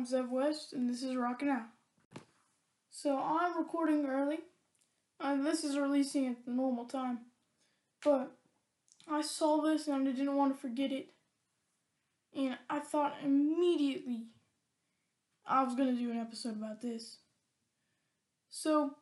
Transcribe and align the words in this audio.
I'm 0.00 0.06
Zeb 0.06 0.30
West, 0.30 0.72
and 0.72 0.88
this 0.88 1.02
is 1.02 1.14
Rockin' 1.14 1.50
Out. 1.50 1.66
So 2.90 3.18
I'm 3.18 3.58
recording 3.58 4.06
early, 4.06 4.38
and 5.20 5.44
this 5.44 5.62
is 5.62 5.76
releasing 5.76 6.26
at 6.26 6.42
the 6.46 6.52
normal 6.52 6.86
time. 6.86 7.18
But 8.02 8.32
I 9.06 9.20
saw 9.20 9.60
this 9.60 9.88
and 9.88 10.08
I 10.08 10.12
didn't 10.12 10.38
want 10.38 10.54
to 10.54 10.58
forget 10.58 10.90
it, 10.90 11.10
and 12.34 12.56
I 12.70 12.78
thought 12.78 13.18
immediately 13.22 14.28
I 15.46 15.64
was 15.64 15.74
gonna 15.74 15.92
do 15.92 16.10
an 16.10 16.18
episode 16.18 16.56
about 16.56 16.80
this. 16.80 17.18
So 18.48 18.94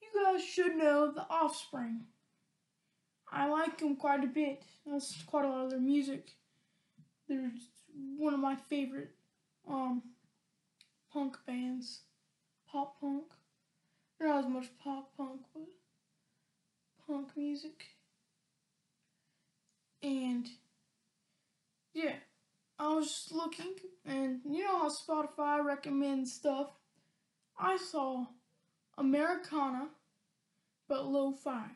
you 0.00 0.22
guys 0.24 0.44
should 0.44 0.76
know 0.76 1.10
the 1.10 1.26
Offspring. 1.28 2.02
I 3.28 3.48
like 3.48 3.78
them 3.78 3.96
quite 3.96 4.22
a 4.22 4.28
bit. 4.28 4.62
That's 4.86 5.20
quite 5.24 5.46
a 5.46 5.48
lot 5.48 5.64
of 5.64 5.70
their 5.70 5.80
music. 5.80 6.30
They're 7.28 7.50
one 8.16 8.34
of 8.34 8.38
my 8.38 8.54
favorite 8.54 9.16
um, 9.68 10.02
punk 11.12 11.36
bands. 11.46 12.00
Pop 12.70 13.00
punk. 13.00 13.24
Not 14.20 14.44
as 14.44 14.50
much 14.50 14.66
pop 14.82 15.16
punk, 15.16 15.40
but 15.52 15.64
punk 17.06 17.28
music. 17.36 17.84
And 20.02 20.48
yeah, 21.92 22.16
I 22.78 22.88
was 22.94 23.06
just 23.06 23.32
looking, 23.32 23.74
and 24.04 24.40
you 24.44 24.64
know 24.64 24.78
how 24.78 24.90
Spotify 24.90 25.64
recommends 25.64 26.32
stuff. 26.32 26.70
I 27.58 27.76
saw 27.76 28.26
Americana, 28.98 29.88
but 30.88 31.06
lo-fi, 31.06 31.66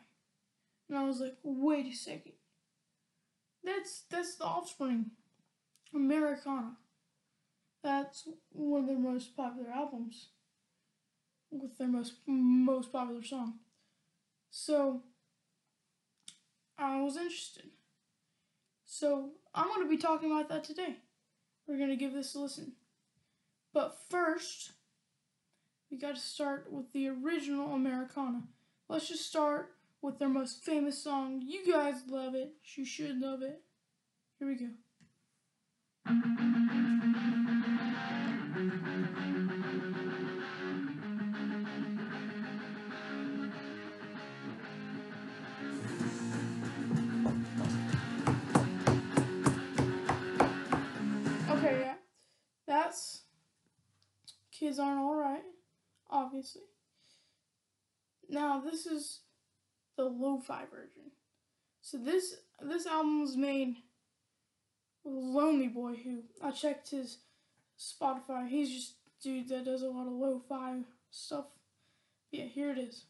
and 0.87 0.97
I 0.97 1.03
was 1.05 1.21
like, 1.21 1.37
wait 1.43 1.85
a 1.87 1.95
second. 1.95 2.33
That's 3.63 4.03
that's 4.09 4.35
the 4.35 4.45
Offspring. 4.45 5.11
Americana. 5.93 6.77
That's 7.83 8.27
one 8.51 8.81
of 8.81 8.87
their 8.87 8.97
most 8.97 9.35
popular 9.35 9.69
albums 9.69 10.29
with 11.51 11.77
their 11.77 11.87
most 11.87 12.13
most 12.27 12.91
popular 12.91 13.23
song. 13.23 13.55
So 14.51 15.01
I 16.77 17.01
was 17.01 17.17
interested. 17.17 17.71
So 18.85 19.31
I'm 19.53 19.67
going 19.67 19.83
to 19.83 19.89
be 19.89 19.97
talking 19.97 20.31
about 20.31 20.49
that 20.49 20.63
today. 20.63 20.97
We're 21.67 21.77
going 21.77 21.89
to 21.89 21.95
give 21.95 22.13
this 22.13 22.35
a 22.35 22.39
listen. 22.39 22.73
But 23.73 23.97
first, 24.09 24.71
we 25.91 25.97
got 25.97 26.15
to 26.15 26.21
start 26.21 26.71
with 26.71 26.91
the 26.91 27.07
original 27.09 27.73
Americana. 27.73 28.43
Let's 28.87 29.07
just 29.07 29.27
start 29.27 29.73
with 30.01 30.17
their 30.17 30.29
most 30.29 30.63
famous 30.63 30.97
song. 30.97 31.43
You 31.45 31.71
guys 31.71 32.01
love 32.07 32.33
it. 32.33 32.53
You 32.75 32.85
should 32.85 33.19
love 33.19 33.43
it. 33.43 33.61
Here 34.39 34.47
we 34.47 34.55
go. 34.55 34.69
Okay. 36.09 36.15
That's 52.65 53.21
Kids 54.51 54.79
Aren't 54.79 55.01
Alright, 55.01 55.43
obviously. 56.09 56.63
Now, 58.27 58.59
this 58.59 58.87
is 58.87 59.19
the 59.95 60.05
lo-fi 60.05 60.63
version. 60.71 61.11
So 61.81 61.99
this 61.99 62.37
this 62.61 62.87
album 62.87 63.21
was 63.21 63.37
made 63.37 63.75
Lonely 65.05 65.67
Boy, 65.67 65.95
who 65.95 66.23
I 66.41 66.51
checked 66.51 66.91
his 66.91 67.17
Spotify. 67.77 68.47
He's 68.47 68.69
just 68.69 68.93
dude 69.21 69.49
that 69.49 69.65
does 69.65 69.81
a 69.81 69.87
lot 69.87 70.07
of 70.07 70.13
lo-fi 70.13 70.81
stuff. 71.11 71.45
Yeah, 72.31 72.45
here 72.45 72.71
it 72.71 72.77
is. 72.77 73.05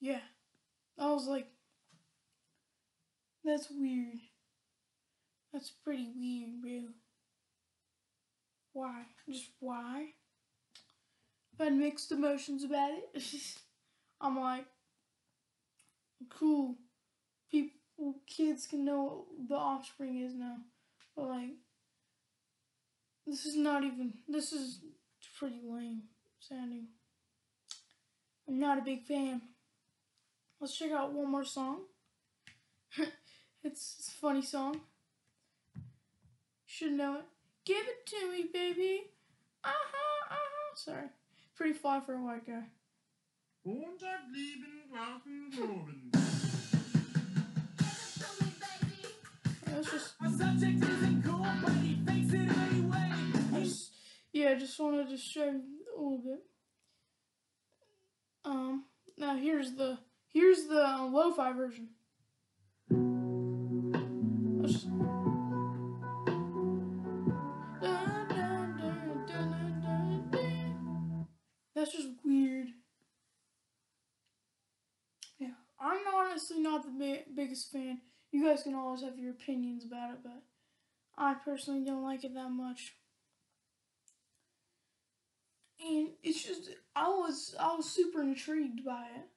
Yeah, 0.00 0.20
I 0.98 1.10
was 1.12 1.26
like, 1.26 1.48
that's 3.44 3.68
weird. 3.70 4.18
That's 5.58 5.72
pretty 5.82 6.06
weird, 6.16 6.62
bro. 6.62 6.92
Why? 8.74 9.02
Just 9.28 9.50
why? 9.58 10.10
I 11.58 11.64
had 11.64 11.72
mixed 11.72 12.12
emotions 12.12 12.62
about 12.62 12.92
it. 12.92 13.24
I'm 14.20 14.38
like, 14.38 14.66
cool. 16.30 16.76
People, 17.50 18.20
kids 18.28 18.68
can 18.68 18.84
know 18.84 19.26
what 19.36 19.48
the 19.48 19.56
offspring 19.56 20.20
is 20.20 20.32
now. 20.32 20.58
But 21.16 21.24
like, 21.24 21.50
this 23.26 23.44
is 23.44 23.56
not 23.56 23.82
even, 23.82 24.12
this 24.28 24.52
is 24.52 24.78
pretty 25.40 25.58
lame 25.68 26.02
sounding. 26.38 26.86
I'm 28.46 28.60
not 28.60 28.78
a 28.78 28.82
big 28.82 29.02
fan. 29.02 29.42
Let's 30.60 30.78
check 30.78 30.92
out 30.92 31.12
one 31.12 31.32
more 31.32 31.44
song. 31.44 31.80
it's 33.64 34.08
a 34.08 34.20
funny 34.20 34.42
song. 34.42 34.82
Should 36.70 36.92
know 36.92 37.14
it. 37.14 37.24
Give 37.64 37.78
it 37.78 38.06
to 38.08 38.30
me, 38.30 38.44
baby. 38.52 39.00
Uh 39.64 39.70
huh, 39.70 40.26
uh 40.30 40.34
huh. 40.34 40.74
Sorry. 40.76 41.08
Pretty 41.56 41.72
fly 41.72 42.00
for 42.00 42.12
a 42.12 42.22
white 42.22 42.46
guy. 42.46 42.64
Montag, 43.64 44.20
lieben, 44.30 44.82
brauchen, 44.92 45.50
groben. 45.50 46.10
That's 49.64 49.90
just, 49.90 50.14
Our 50.22 50.30
subject 50.30 50.84
isn't 50.84 51.24
cool, 51.24 51.46
but 51.62 51.72
he 51.72 51.96
fakes 52.06 52.34
it 52.34 52.50
anyway. 52.50 53.12
I 53.54 53.60
just, 53.62 53.92
yeah, 54.34 54.50
I 54.50 54.54
just 54.56 54.78
wanted 54.78 55.08
to 55.08 55.16
show 55.16 55.46
you 55.46 55.62
a 55.96 55.98
little 55.98 56.18
bit. 56.18 56.44
Um, 58.44 58.84
now 59.16 59.36
here's 59.36 59.72
the, 59.72 59.98
here's 60.28 60.66
the 60.66 60.86
uh, 60.86 61.06
lo-fi 61.06 61.52
version. 61.52 61.88
Let's 64.60 64.84
That's 71.88 72.04
just 72.04 72.18
weird. 72.22 72.68
Yeah, 75.38 75.54
I'm 75.80 76.00
honestly 76.14 76.58
not 76.58 76.84
the 76.84 76.90
bi- 76.90 77.24
biggest 77.34 77.72
fan. 77.72 78.00
You 78.30 78.44
guys 78.44 78.62
can 78.64 78.74
always 78.74 79.00
have 79.00 79.18
your 79.18 79.30
opinions 79.30 79.86
about 79.86 80.10
it, 80.10 80.18
but 80.22 80.42
I 81.16 81.32
personally 81.32 81.86
don't 81.86 82.02
like 82.02 82.24
it 82.24 82.34
that 82.34 82.50
much. 82.50 82.92
And 85.82 86.08
it's 86.22 86.44
just 86.44 86.68
I 86.94 87.08
was 87.08 87.54
I 87.58 87.74
was 87.74 87.88
super 87.88 88.20
intrigued 88.20 88.84
by 88.84 89.06
it 89.16 89.28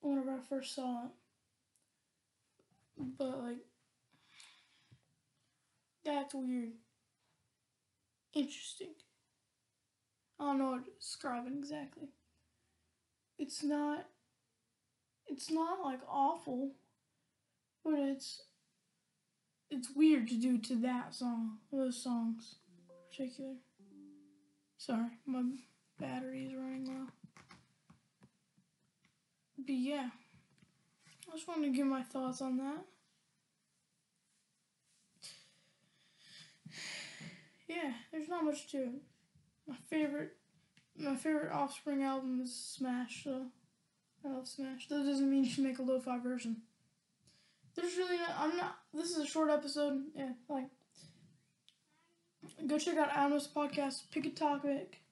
whenever 0.00 0.30
I 0.30 0.38
first 0.48 0.76
saw 0.76 1.06
it. 1.06 1.10
But 3.18 3.42
like 3.42 3.58
that's 6.04 6.34
weird. 6.34 6.74
Interesting. 8.32 8.94
I 10.40 10.44
don't 10.44 10.58
know 10.58 10.70
what 10.70 10.86
to 10.86 10.90
describe 10.98 11.46
it 11.46 11.52
exactly. 11.52 12.08
It's 13.38 13.62
not 13.62 14.06
it's 15.26 15.50
not 15.50 15.82
like 15.84 16.00
awful, 16.08 16.72
but 17.84 17.98
it's 17.98 18.40
it's 19.70 19.90
weird 19.94 20.28
to 20.28 20.34
do 20.34 20.56
to 20.58 20.76
that 20.76 21.14
song, 21.14 21.58
those 21.70 22.02
songs 22.02 22.54
particular. 23.10 23.54
Sorry, 24.78 25.10
my 25.26 25.42
battery 26.00 26.46
is 26.46 26.54
running 26.54 26.86
low. 26.86 27.06
But 29.58 29.74
yeah, 29.74 30.08
I 31.28 31.36
just 31.36 31.46
wanted 31.46 31.66
to 31.66 31.76
give 31.76 31.86
my 31.86 32.02
thoughts 32.02 32.40
on 32.40 32.56
that. 32.56 32.84
Yeah, 37.68 37.92
there's 38.10 38.28
not 38.28 38.44
much 38.44 38.66
to 38.72 38.78
it. 38.78 39.02
My 39.70 39.76
favorite, 39.88 40.32
my 40.96 41.14
favorite 41.14 41.52
Offspring 41.52 42.02
album 42.02 42.40
is 42.42 42.52
Smash. 42.52 43.22
So 43.22 43.46
I 44.24 44.28
love 44.28 44.48
Smash. 44.48 44.88
That 44.88 45.04
doesn't 45.04 45.30
mean 45.30 45.44
you 45.44 45.50
should 45.50 45.62
make 45.62 45.78
a 45.78 45.82
lo-fi 45.82 46.18
version. 46.18 46.56
There's 47.76 47.96
really 47.96 48.16
not. 48.16 48.34
I'm 48.36 48.56
not. 48.56 48.78
This 48.92 49.12
is 49.12 49.18
a 49.18 49.26
short 49.26 49.48
episode. 49.48 50.02
Yeah, 50.16 50.32
like 50.48 50.66
go 52.66 52.78
check 52.78 52.96
out 52.96 53.10
Adam's 53.14 53.46
podcast. 53.46 54.10
Pick 54.10 54.26
a 54.26 54.30
topic, 54.30 55.02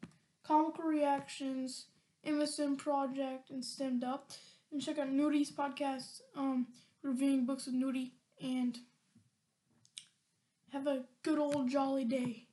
comical 0.43 0.83
reactions, 0.83 1.87
MSN 2.27 2.79
project, 2.79 3.51
and 3.51 3.65
stemmed 3.65 4.03
up. 4.03 4.33
And 4.73 4.83
check 4.83 4.99
out 4.99 5.09
Nudi's 5.09 5.53
podcast. 5.53 6.23
Um, 6.37 6.67
reviewing 7.05 7.47
books 7.47 7.67
with 7.67 7.77
Nudie 7.77 8.11
and 8.43 8.77
have 10.73 10.89
a 10.89 11.05
good 11.23 11.39
old 11.39 11.71
jolly 11.71 12.05
day. 12.05 12.48